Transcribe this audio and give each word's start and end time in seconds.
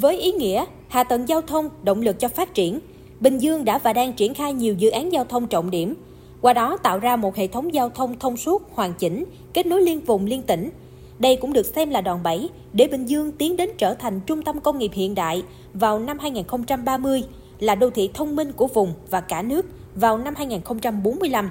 Với 0.00 0.20
ý 0.20 0.32
nghĩa 0.32 0.64
hạ 0.88 1.04
tầng 1.04 1.28
giao 1.28 1.40
thông 1.40 1.70
động 1.82 2.02
lực 2.02 2.20
cho 2.20 2.28
phát 2.28 2.54
triển, 2.54 2.80
Bình 3.20 3.38
Dương 3.38 3.64
đã 3.64 3.78
và 3.78 3.92
đang 3.92 4.12
triển 4.12 4.34
khai 4.34 4.52
nhiều 4.52 4.74
dự 4.74 4.90
án 4.90 5.12
giao 5.12 5.24
thông 5.24 5.46
trọng 5.46 5.70
điểm, 5.70 5.94
qua 6.40 6.52
đó 6.52 6.76
tạo 6.76 6.98
ra 6.98 7.16
một 7.16 7.36
hệ 7.36 7.46
thống 7.46 7.74
giao 7.74 7.90
thông 7.90 8.18
thông 8.18 8.36
suốt, 8.36 8.74
hoàn 8.74 8.94
chỉnh, 8.94 9.24
kết 9.52 9.66
nối 9.66 9.82
liên 9.82 10.00
vùng 10.00 10.26
liên 10.26 10.42
tỉnh. 10.42 10.70
Đây 11.18 11.36
cũng 11.36 11.52
được 11.52 11.66
xem 11.66 11.90
là 11.90 12.00
đòn 12.00 12.22
bẩy 12.22 12.48
để 12.72 12.88
Bình 12.88 13.06
Dương 13.06 13.32
tiến 13.32 13.56
đến 13.56 13.70
trở 13.78 13.94
thành 13.94 14.20
trung 14.26 14.42
tâm 14.42 14.60
công 14.60 14.78
nghiệp 14.78 14.90
hiện 14.94 15.14
đại 15.14 15.42
vào 15.74 15.98
năm 15.98 16.18
2030, 16.18 17.24
là 17.58 17.74
đô 17.74 17.90
thị 17.90 18.10
thông 18.14 18.36
minh 18.36 18.52
của 18.52 18.66
vùng 18.66 18.92
và 19.10 19.20
cả 19.20 19.42
nước 19.42 19.66
vào 19.94 20.18
năm 20.18 20.34
2045. 20.36 21.50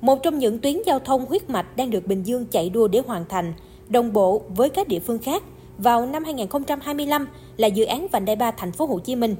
Một 0.00 0.22
trong 0.22 0.38
những 0.38 0.58
tuyến 0.58 0.76
giao 0.86 0.98
thông 0.98 1.26
huyết 1.26 1.50
mạch 1.50 1.76
đang 1.76 1.90
được 1.90 2.06
Bình 2.06 2.22
Dương 2.22 2.46
chạy 2.46 2.70
đua 2.70 2.88
để 2.88 3.02
hoàn 3.06 3.24
thành, 3.28 3.52
đồng 3.88 4.12
bộ 4.12 4.42
với 4.48 4.68
các 4.68 4.88
địa 4.88 5.00
phương 5.00 5.18
khác 5.18 5.42
vào 5.78 6.06
năm 6.06 6.24
2025 6.24 7.26
là 7.56 7.66
dự 7.68 7.84
án 7.84 8.06
vành 8.08 8.24
đai 8.24 8.36
3 8.36 8.50
thành 8.50 8.72
phố 8.72 8.86
Hồ 8.86 8.98
Chí 8.98 9.16
Minh. 9.16 9.36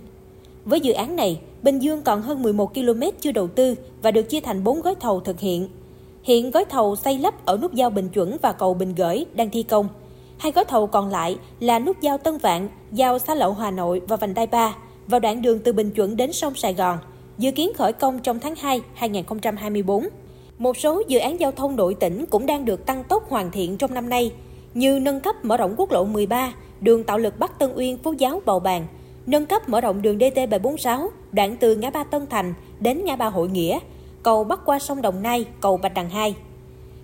Với 0.64 0.80
dự 0.80 0.92
án 0.92 1.16
này, 1.16 1.40
Bình 1.62 1.78
Dương 1.78 2.02
còn 2.02 2.22
hơn 2.22 2.42
11 2.42 2.74
km 2.74 3.02
chưa 3.20 3.32
đầu 3.32 3.48
tư 3.48 3.74
và 4.02 4.10
được 4.10 4.22
chia 4.22 4.40
thành 4.40 4.64
4 4.64 4.80
gói 4.80 4.94
thầu 4.94 5.20
thực 5.20 5.40
hiện. 5.40 5.68
Hiện 6.22 6.50
gói 6.50 6.64
thầu 6.64 6.96
xây 6.96 7.18
lắp 7.18 7.46
ở 7.46 7.58
nút 7.62 7.74
giao 7.74 7.90
Bình 7.90 8.08
Chuẩn 8.08 8.36
và 8.42 8.52
cầu 8.52 8.74
Bình 8.74 8.94
Gởi 8.94 9.26
đang 9.34 9.50
thi 9.50 9.62
công. 9.62 9.88
Hai 10.38 10.52
gói 10.52 10.64
thầu 10.64 10.86
còn 10.86 11.08
lại 11.10 11.38
là 11.60 11.78
nút 11.78 12.00
giao 12.00 12.18
Tân 12.18 12.38
Vạn, 12.38 12.68
giao 12.92 13.18
xa 13.18 13.34
lộ 13.34 13.52
Hà 13.52 13.70
Nội 13.70 14.00
và 14.08 14.16
vành 14.16 14.34
đai 14.34 14.46
3 14.46 14.74
vào 15.06 15.20
đoạn 15.20 15.42
đường 15.42 15.58
từ 15.58 15.72
Bình 15.72 15.90
Chuẩn 15.90 16.16
đến 16.16 16.32
sông 16.32 16.54
Sài 16.54 16.74
Gòn, 16.74 16.98
dự 17.38 17.50
kiến 17.50 17.72
khởi 17.74 17.92
công 17.92 18.18
trong 18.18 18.40
tháng 18.40 18.54
2 18.54 18.80
2024. 18.94 20.08
Một 20.58 20.76
số 20.76 21.02
dự 21.08 21.18
án 21.18 21.40
giao 21.40 21.52
thông 21.52 21.76
nội 21.76 21.94
tỉnh 21.94 22.26
cũng 22.26 22.46
đang 22.46 22.64
được 22.64 22.86
tăng 22.86 23.04
tốc 23.04 23.30
hoàn 23.30 23.50
thiện 23.50 23.76
trong 23.76 23.94
năm 23.94 24.08
nay, 24.08 24.32
như 24.74 24.98
nâng 24.98 25.20
cấp 25.20 25.44
mở 25.44 25.56
rộng 25.56 25.74
quốc 25.76 25.90
lộ 25.92 26.04
13, 26.04 26.52
đường 26.82 27.04
tạo 27.04 27.18
lực 27.18 27.38
Bắc 27.38 27.58
Tân 27.58 27.70
Uyên, 27.74 27.98
Phú 28.02 28.12
Giáo, 28.12 28.42
Bầu 28.46 28.60
Bàng, 28.60 28.86
nâng 29.26 29.46
cấp 29.46 29.68
mở 29.68 29.80
rộng 29.80 30.02
đường 30.02 30.18
DT746, 30.18 31.08
đoạn 31.32 31.56
từ 31.60 31.76
ngã 31.76 31.90
ba 31.90 32.04
Tân 32.04 32.26
Thành 32.26 32.54
đến 32.80 33.04
ngã 33.04 33.16
ba 33.16 33.26
Hội 33.26 33.48
Nghĩa, 33.48 33.78
cầu 34.22 34.44
bắc 34.44 34.60
qua 34.64 34.78
sông 34.78 35.02
Đồng 35.02 35.22
Nai, 35.22 35.44
cầu 35.60 35.76
Bạch 35.76 35.94
Đằng 35.94 36.10
2. 36.10 36.34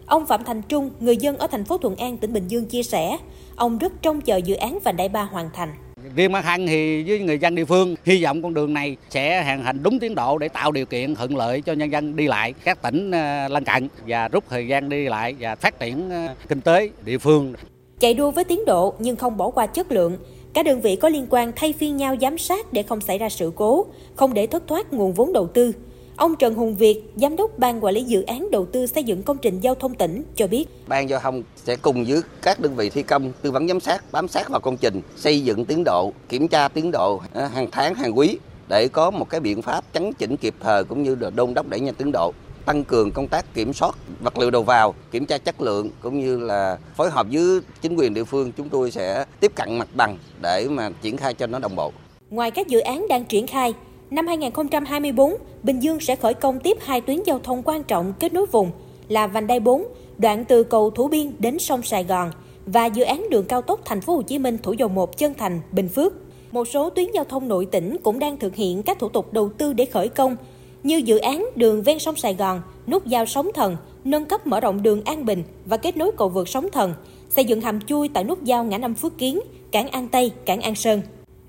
Ông 0.06 0.26
Phạm 0.26 0.44
Thành 0.44 0.62
Trung, 0.62 0.90
người 1.00 1.16
dân 1.16 1.36
ở 1.38 1.46
thành 1.46 1.64
phố 1.64 1.78
Thuận 1.78 1.96
An, 1.96 2.16
tỉnh 2.16 2.32
Bình 2.32 2.48
Dương 2.48 2.66
chia 2.66 2.82
sẻ, 2.82 3.18
ông 3.56 3.78
rất 3.78 3.92
trông 4.02 4.20
chờ 4.20 4.36
dự 4.36 4.54
án 4.54 4.78
vành 4.84 4.96
đai 4.96 5.08
ba 5.08 5.22
hoàn 5.22 5.50
thành. 5.54 5.68
Riêng 6.16 6.32
bản 6.32 6.42
thân 6.42 6.66
thì 6.66 7.02
với 7.02 7.18
người 7.20 7.38
dân 7.38 7.54
địa 7.54 7.64
phương 7.64 7.94
hy 8.04 8.24
vọng 8.24 8.42
con 8.42 8.54
đường 8.54 8.74
này 8.74 8.96
sẽ 9.10 9.42
hoàn 9.42 9.64
thành 9.64 9.82
đúng 9.82 9.98
tiến 9.98 10.14
độ 10.14 10.38
để 10.38 10.48
tạo 10.48 10.72
điều 10.72 10.86
kiện 10.86 11.14
thuận 11.14 11.36
lợi 11.36 11.60
cho 11.60 11.72
nhân 11.72 11.92
dân 11.92 12.16
đi 12.16 12.26
lại 12.26 12.54
các 12.64 12.82
tỉnh 12.82 13.10
ờ, 13.10 13.48
lân 13.48 13.64
cận 13.64 13.88
và 14.06 14.28
rút 14.28 14.44
thời 14.48 14.66
gian 14.66 14.88
đi 14.88 15.08
lại 15.08 15.34
và 15.40 15.54
phát 15.54 15.80
triển 15.80 16.10
ờ, 16.10 16.34
kinh 16.48 16.60
tế 16.60 16.90
địa 17.04 17.18
phương. 17.18 17.54
Chạy 18.00 18.14
đua 18.14 18.30
với 18.30 18.44
tiến 18.44 18.64
độ 18.64 18.94
nhưng 18.98 19.16
không 19.16 19.36
bỏ 19.36 19.50
qua 19.50 19.66
chất 19.66 19.92
lượng, 19.92 20.16
các 20.52 20.64
đơn 20.66 20.80
vị 20.80 20.96
có 20.96 21.08
liên 21.08 21.26
quan 21.30 21.52
thay 21.56 21.72
phiên 21.72 21.96
nhau 21.96 22.16
giám 22.20 22.38
sát 22.38 22.72
để 22.72 22.82
không 22.82 23.00
xảy 23.00 23.18
ra 23.18 23.28
sự 23.28 23.52
cố, 23.56 23.86
không 24.14 24.34
để 24.34 24.46
thất 24.46 24.62
thoát 24.66 24.92
nguồn 24.92 25.12
vốn 25.12 25.32
đầu 25.32 25.46
tư. 25.46 25.72
Ông 26.16 26.36
Trần 26.36 26.54
Hùng 26.54 26.76
Việt, 26.76 27.02
Giám 27.16 27.36
đốc 27.36 27.58
Ban 27.58 27.84
Quản 27.84 27.94
lý 27.94 28.04
Dự 28.04 28.22
án 28.22 28.50
Đầu 28.50 28.66
tư 28.66 28.86
xây 28.86 29.04
dựng 29.04 29.22
công 29.22 29.38
trình 29.38 29.60
giao 29.60 29.74
thông 29.74 29.94
tỉnh 29.94 30.22
cho 30.36 30.46
biết. 30.46 30.66
Ban 30.86 31.08
giao 31.08 31.20
thông 31.20 31.42
sẽ 31.56 31.76
cùng 31.76 32.04
với 32.04 32.20
các 32.42 32.60
đơn 32.60 32.76
vị 32.76 32.90
thi 32.90 33.02
công 33.02 33.32
tư 33.42 33.50
vấn 33.50 33.68
giám 33.68 33.80
sát, 33.80 34.04
bám 34.12 34.28
sát 34.28 34.48
vào 34.48 34.60
công 34.60 34.76
trình, 34.76 35.02
xây 35.16 35.40
dựng 35.40 35.64
tiến 35.64 35.82
độ, 35.84 36.12
kiểm 36.28 36.48
tra 36.48 36.68
tiến 36.68 36.90
độ 36.90 37.20
ờ, 37.34 37.46
hàng 37.46 37.68
tháng, 37.72 37.94
hàng 37.94 38.18
quý 38.18 38.38
để 38.68 38.88
có 38.88 39.10
một 39.10 39.30
cái 39.30 39.40
biện 39.40 39.62
pháp 39.62 39.84
chấn 39.92 40.12
chỉnh 40.12 40.36
kịp 40.36 40.54
thời 40.60 40.84
cũng 40.84 41.02
như 41.02 41.14
là 41.14 41.30
đôn 41.30 41.54
đốc 41.54 41.68
đẩy 41.68 41.80
nhanh 41.80 41.94
tiến 41.94 42.12
độ 42.12 42.32
tăng 42.68 42.84
cường 42.84 43.10
công 43.10 43.28
tác 43.28 43.54
kiểm 43.54 43.72
soát 43.72 43.96
vật 44.20 44.38
liệu 44.38 44.50
đầu 44.50 44.62
vào, 44.62 44.94
kiểm 45.10 45.26
tra 45.26 45.38
chất 45.38 45.60
lượng 45.60 45.90
cũng 46.00 46.20
như 46.20 46.38
là 46.38 46.78
phối 46.96 47.10
hợp 47.10 47.26
với 47.32 47.60
chính 47.82 47.96
quyền 47.96 48.14
địa 48.14 48.24
phương 48.24 48.52
chúng 48.52 48.68
tôi 48.68 48.90
sẽ 48.90 49.24
tiếp 49.40 49.52
cận 49.54 49.78
mặt 49.78 49.88
bằng 49.94 50.18
để 50.42 50.66
mà 50.70 50.90
triển 51.02 51.16
khai 51.16 51.34
cho 51.34 51.46
nó 51.46 51.58
đồng 51.58 51.76
bộ. 51.76 51.92
Ngoài 52.30 52.50
các 52.50 52.68
dự 52.68 52.80
án 52.80 53.06
đang 53.08 53.24
triển 53.24 53.46
khai, 53.46 53.74
năm 54.10 54.26
2024, 54.26 55.34
Bình 55.62 55.82
Dương 55.82 56.00
sẽ 56.00 56.16
khởi 56.16 56.34
công 56.34 56.60
tiếp 56.60 56.78
hai 56.80 57.00
tuyến 57.00 57.22
giao 57.22 57.38
thông 57.38 57.62
quan 57.62 57.82
trọng 57.84 58.12
kết 58.20 58.32
nối 58.32 58.46
vùng 58.46 58.70
là 59.08 59.26
vành 59.26 59.46
đai 59.46 59.60
4, 59.60 59.84
đoạn 60.18 60.44
từ 60.44 60.64
cầu 60.64 60.90
Thủ 60.90 61.08
Biên 61.08 61.32
đến 61.38 61.58
sông 61.58 61.82
Sài 61.82 62.04
Gòn 62.04 62.30
và 62.66 62.86
dự 62.86 63.02
án 63.02 63.30
đường 63.30 63.44
cao 63.44 63.62
tốc 63.62 63.80
Thành 63.84 64.00
phố 64.00 64.14
Hồ 64.14 64.22
Chí 64.22 64.38
Minh 64.38 64.58
Thủ 64.62 64.72
Dầu 64.72 64.88
Một 64.88 65.18
Chân 65.18 65.34
Thành 65.34 65.60
Bình 65.72 65.88
Phước. 65.88 66.12
Một 66.52 66.68
số 66.68 66.90
tuyến 66.90 67.06
giao 67.14 67.24
thông 67.24 67.48
nội 67.48 67.66
tỉnh 67.66 67.96
cũng 68.02 68.18
đang 68.18 68.38
thực 68.38 68.54
hiện 68.54 68.82
các 68.82 68.98
thủ 68.98 69.08
tục 69.08 69.32
đầu 69.32 69.50
tư 69.58 69.72
để 69.72 69.84
khởi 69.84 70.08
công 70.08 70.36
như 70.82 70.96
dự 70.96 71.18
án 71.18 71.46
đường 71.56 71.82
ven 71.82 71.98
sông 71.98 72.16
Sài 72.16 72.34
Gòn, 72.34 72.62
nút 72.86 73.06
giao 73.06 73.26
Sóng 73.26 73.48
Thần, 73.54 73.76
nâng 74.04 74.24
cấp 74.24 74.46
mở 74.46 74.60
rộng 74.60 74.82
đường 74.82 75.02
An 75.04 75.24
Bình 75.24 75.42
và 75.64 75.76
kết 75.76 75.96
nối 75.96 76.10
cầu 76.16 76.28
vượt 76.28 76.48
Sóng 76.48 76.68
Thần, 76.72 76.94
xây 77.30 77.44
dựng 77.44 77.60
hầm 77.60 77.80
chui 77.80 78.08
tại 78.08 78.24
nút 78.24 78.44
giao 78.44 78.64
ngã 78.64 78.78
năm 78.78 78.94
Phước 78.94 79.18
Kiến, 79.18 79.40
cảng 79.70 79.88
An 79.88 80.08
Tây, 80.08 80.32
cảng 80.44 80.60
An 80.60 80.74
Sơn. 80.74 81.00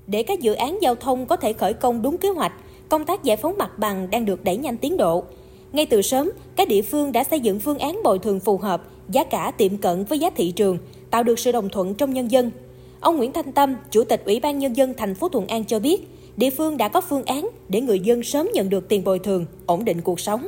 Để 0.06 0.22
các 0.22 0.40
dự 0.40 0.52
án 0.52 0.78
giao 0.82 0.94
thông 0.94 1.26
có 1.26 1.36
thể 1.36 1.52
khởi 1.52 1.72
công 1.72 2.02
đúng 2.02 2.18
kế 2.18 2.28
hoạch, 2.28 2.52
công 2.88 3.04
tác 3.04 3.24
giải 3.24 3.36
phóng 3.36 3.58
mặt 3.58 3.78
bằng 3.78 4.10
đang 4.10 4.24
được 4.24 4.44
đẩy 4.44 4.56
nhanh 4.56 4.76
tiến 4.76 4.96
độ. 4.96 5.24
Ngay 5.72 5.86
từ 5.86 6.02
sớm, 6.02 6.30
các 6.56 6.68
địa 6.68 6.82
phương 6.82 7.12
đã 7.12 7.24
xây 7.24 7.40
dựng 7.40 7.60
phương 7.60 7.78
án 7.78 8.00
bồi 8.04 8.18
thường 8.18 8.40
phù 8.40 8.58
hợp, 8.58 8.82
giá 9.08 9.24
cả 9.24 9.50
tiệm 9.50 9.76
cận 9.76 10.04
với 10.04 10.18
giá 10.18 10.30
thị 10.30 10.50
trường, 10.50 10.78
tạo 11.10 11.22
được 11.22 11.38
sự 11.38 11.52
đồng 11.52 11.68
thuận 11.68 11.94
trong 11.94 12.14
nhân 12.14 12.30
dân. 12.30 12.50
Ông 13.00 13.16
Nguyễn 13.16 13.32
Thanh 13.32 13.52
Tâm, 13.52 13.76
Chủ 13.90 14.04
tịch 14.04 14.22
Ủy 14.24 14.40
ban 14.40 14.58
Nhân 14.58 14.76
dân 14.76 14.94
thành 14.96 15.14
phố 15.14 15.28
Thuận 15.28 15.46
An 15.46 15.64
cho 15.64 15.78
biết, 15.78 16.08
địa 16.36 16.50
phương 16.50 16.76
đã 16.76 16.88
có 16.88 17.00
phương 17.00 17.24
án 17.24 17.48
để 17.68 17.80
người 17.80 18.00
dân 18.00 18.22
sớm 18.22 18.48
nhận 18.54 18.68
được 18.68 18.88
tiền 18.88 19.04
bồi 19.04 19.18
thường, 19.18 19.46
ổn 19.66 19.84
định 19.84 20.00
cuộc 20.00 20.20
sống. 20.20 20.46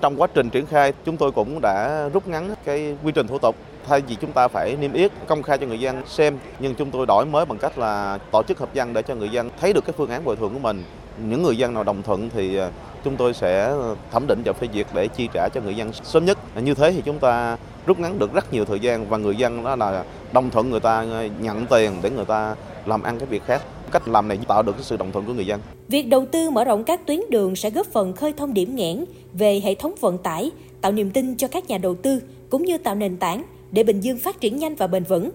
Trong 0.00 0.20
quá 0.20 0.28
trình 0.34 0.50
triển 0.50 0.66
khai, 0.66 0.92
chúng 1.04 1.16
tôi 1.16 1.32
cũng 1.32 1.60
đã 1.60 2.08
rút 2.12 2.28
ngắn 2.28 2.54
cái 2.64 2.96
quy 3.04 3.12
trình 3.12 3.26
thủ 3.26 3.38
tục. 3.38 3.56
Thay 3.86 4.00
vì 4.00 4.14
chúng 4.14 4.32
ta 4.32 4.48
phải 4.48 4.76
niêm 4.76 4.92
yết 4.92 5.12
công 5.26 5.42
khai 5.42 5.58
cho 5.58 5.66
người 5.66 5.80
dân 5.80 6.02
xem, 6.06 6.38
nhưng 6.58 6.74
chúng 6.74 6.90
tôi 6.90 7.06
đổi 7.06 7.26
mới 7.26 7.46
bằng 7.46 7.58
cách 7.58 7.78
là 7.78 8.18
tổ 8.32 8.42
chức 8.42 8.58
hợp 8.58 8.74
dân 8.74 8.92
để 8.92 9.02
cho 9.02 9.14
người 9.14 9.28
dân 9.28 9.50
thấy 9.60 9.72
được 9.72 9.84
cái 9.84 9.94
phương 9.96 10.10
án 10.10 10.24
bồi 10.24 10.36
thường 10.36 10.52
của 10.52 10.58
mình. 10.58 10.84
Những 11.28 11.42
người 11.42 11.56
dân 11.56 11.74
nào 11.74 11.84
đồng 11.84 12.02
thuận 12.02 12.30
thì 12.30 12.56
ờ, 12.56 12.70
chúng 13.04 13.16
tôi 13.16 13.34
sẽ 13.34 13.74
thẩm 14.10 14.26
định 14.26 14.42
và 14.44 14.52
phê 14.52 14.68
duyệt 14.74 14.86
để 14.94 15.08
chi 15.08 15.28
trả 15.34 15.48
cho 15.48 15.60
người 15.60 15.76
dân 15.76 15.92
sớm 15.92 16.24
nhất. 16.24 16.38
Như 16.62 16.74
thế 16.74 16.92
thì 16.92 17.02
chúng 17.04 17.18
ta 17.18 17.56
rút 17.86 17.98
ngắn 17.98 18.18
được 18.18 18.32
rất 18.32 18.52
nhiều 18.52 18.64
thời 18.64 18.80
gian 18.80 19.08
và 19.08 19.16
người 19.16 19.36
dân 19.36 19.64
đó 19.64 19.76
là 19.76 20.04
đồng 20.32 20.50
thuận 20.50 20.70
người 20.70 20.80
ta 20.80 21.06
ờ, 21.10 21.28
nhận 21.40 21.66
tiền 21.66 21.92
để 22.02 22.10
người 22.10 22.24
ta 22.24 22.54
làm 22.86 23.02
ăn 23.02 23.18
cái 23.18 23.26
việc 23.26 23.42
khác. 23.46 23.62
Cách 23.92 24.08
làm 24.08 24.28
này 24.28 24.38
tạo 24.48 24.62
được 24.62 24.72
cái 24.72 24.82
sự 24.82 24.96
đồng 24.96 25.12
thuận 25.12 25.26
của 25.26 25.32
người 25.32 25.46
dân. 25.46 25.60
Việc 25.88 26.02
đầu 26.02 26.26
tư 26.26 26.50
mở 26.50 26.64
rộng 26.64 26.84
các 26.84 27.06
tuyến 27.06 27.20
đường 27.30 27.56
sẽ 27.56 27.70
góp 27.70 27.86
phần 27.86 28.12
khơi 28.12 28.32
thông 28.32 28.54
điểm 28.54 28.76
nghẽn 28.76 29.04
về 29.32 29.60
hệ 29.64 29.74
thống 29.74 29.94
vận 30.00 30.18
tải, 30.18 30.50
tạo 30.80 30.92
niềm 30.92 31.10
tin 31.10 31.36
cho 31.36 31.48
các 31.48 31.68
nhà 31.68 31.78
đầu 31.78 31.94
tư 31.94 32.20
cũng 32.50 32.64
như 32.64 32.78
tạo 32.78 32.94
nền 32.94 33.16
tảng 33.16 33.44
để 33.70 33.82
Bình 33.82 34.00
Dương 34.00 34.18
phát 34.18 34.40
triển 34.40 34.58
nhanh 34.58 34.74
và 34.74 34.86
bền 34.86 35.04
vững. 35.04 35.30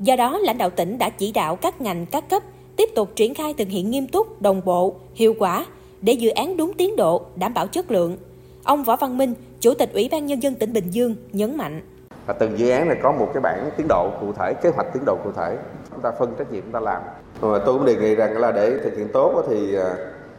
Do 0.00 0.16
đó, 0.16 0.38
lãnh 0.38 0.58
đạo 0.58 0.70
tỉnh 0.70 0.98
đã 0.98 1.10
chỉ 1.10 1.32
đạo 1.32 1.56
các 1.56 1.80
ngành 1.80 2.06
các 2.06 2.28
cấp 2.28 2.42
tiếp 2.80 2.94
tục 2.94 3.08
triển 3.16 3.34
khai 3.34 3.54
thực 3.58 3.68
hiện 3.68 3.90
nghiêm 3.90 4.08
túc, 4.08 4.42
đồng 4.42 4.60
bộ, 4.64 4.94
hiệu 5.14 5.34
quả 5.38 5.66
để 6.00 6.12
dự 6.12 6.30
án 6.30 6.56
đúng 6.56 6.72
tiến 6.74 6.96
độ, 6.96 7.22
đảm 7.36 7.54
bảo 7.54 7.66
chất 7.66 7.90
lượng. 7.90 8.16
Ông 8.64 8.84
Võ 8.84 8.96
Văn 8.96 9.18
Minh, 9.18 9.34
Chủ 9.60 9.74
tịch 9.74 9.92
Ủy 9.92 10.08
ban 10.12 10.26
Nhân 10.26 10.42
dân 10.42 10.54
tỉnh 10.54 10.72
Bình 10.72 10.90
Dương 10.90 11.14
nhấn 11.32 11.56
mạnh. 11.56 11.80
Và 12.26 12.32
từng 12.32 12.58
dự 12.58 12.70
án 12.70 12.88
này 12.88 12.96
có 13.02 13.12
một 13.12 13.30
cái 13.34 13.40
bản 13.40 13.70
tiến 13.76 13.86
độ 13.88 14.10
cụ 14.20 14.32
thể, 14.32 14.54
kế 14.62 14.70
hoạch 14.70 14.86
tiến 14.94 15.02
độ 15.06 15.16
cụ 15.24 15.30
thể. 15.36 15.56
Chúng 15.90 16.00
ta 16.00 16.10
phân 16.18 16.34
trách 16.38 16.52
nhiệm 16.52 16.62
chúng 16.62 16.72
ta 16.72 16.80
làm. 16.80 17.02
Và 17.40 17.58
tôi 17.58 17.78
cũng 17.78 17.86
đề 17.86 17.96
nghị 17.96 18.14
rằng 18.14 18.38
là 18.38 18.52
để 18.52 18.78
thực 18.84 18.96
hiện 18.96 19.08
tốt 19.12 19.44
thì 19.48 19.74
à, 19.74 19.94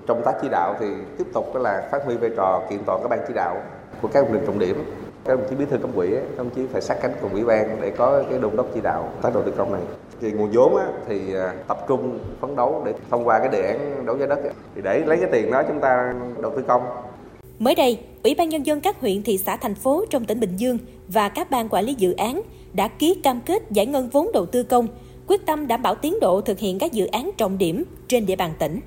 trong 0.08 0.22
tác 0.26 0.36
chỉ 0.42 0.48
đạo 0.52 0.76
thì 0.80 0.88
tiếp 1.18 1.28
tục 1.34 1.56
là 1.56 1.90
phát 1.92 2.06
huy 2.06 2.16
vai 2.16 2.30
trò 2.38 2.62
kiện 2.70 2.80
toàn 2.86 3.02
các 3.02 3.08
ban 3.08 3.20
chỉ 3.28 3.34
đạo 3.34 3.62
của 4.02 4.08
các 4.08 4.34
lực 4.34 4.42
trọng 4.46 4.60
điểm 4.60 4.84
các 5.26 5.40
đồng 5.40 5.48
chí 5.50 5.56
bí 5.56 5.66
thư 5.66 5.78
cấp 5.78 5.90
ủy 5.96 6.12
các 6.12 6.38
đồng 6.38 6.50
chí 6.50 6.62
phải 6.72 6.82
sát 6.82 6.98
cánh 7.02 7.14
cùng 7.22 7.32
ủy 7.32 7.44
ban 7.44 7.82
để 7.82 7.90
có 7.90 8.24
cái 8.30 8.40
đôn 8.40 8.56
đốc 8.56 8.68
chỉ 8.74 8.82
đạo 8.82 9.10
tác 9.22 9.34
đầu 9.34 9.44
tư 9.44 9.54
công 9.58 9.74
này 9.74 9.82
thì 10.22 10.32
nguồn 10.32 10.50
vốn 10.54 10.76
á, 10.76 10.88
thì 11.08 11.34
à, 11.34 11.54
tập 11.68 11.86
trung 11.88 12.20
phấn 12.40 12.56
đấu 12.56 12.82
để 12.86 12.94
thông 13.10 13.28
qua 13.28 13.40
cái 13.40 13.50
đề 13.50 13.68
án 13.68 14.06
đấu 14.06 14.18
giá 14.18 14.26
đất 14.26 14.40
thì 14.76 14.82
để 14.82 15.04
lấy 15.06 15.18
cái 15.18 15.30
tiền 15.32 15.52
đó 15.52 15.64
chúng 15.68 15.80
ta 15.80 16.14
đầu 16.42 16.52
tư 16.56 16.64
công 16.68 16.82
Mới 17.60 17.76
đây, 17.76 18.00
Ủy 18.24 18.36
ban 18.36 18.50
Nhân 18.50 18.66
dân 18.66 18.82
các 18.82 19.02
huyện, 19.02 19.24
thị 19.24 19.38
xã, 19.38 19.58
thành 19.58 19.76
phố 19.76 20.06
trong 20.10 20.26
tỉnh 20.26 20.40
Bình 20.40 20.56
Dương 20.58 20.78
và 21.08 21.30
các 21.30 21.52
ban 21.52 21.70
quản 21.70 21.86
lý 21.86 21.94
dự 21.94 22.14
án 22.14 22.42
đã 22.74 22.88
ký 22.88 23.14
cam 23.24 23.42
kết 23.46 23.72
giải 23.72 23.86
ngân 23.86 24.10
vốn 24.10 24.32
đầu 24.34 24.46
tư 24.46 24.64
công, 24.64 24.88
quyết 25.28 25.46
tâm 25.46 25.68
đảm 25.68 25.82
bảo 25.82 25.96
tiến 25.96 26.20
độ 26.22 26.42
thực 26.42 26.60
hiện 26.60 26.80
các 26.80 26.92
dự 26.92 27.06
án 27.06 27.32
trọng 27.38 27.58
điểm 27.58 27.84
trên 28.08 28.26
địa 28.26 28.36
bàn 28.36 28.54
tỉnh. 28.60 28.80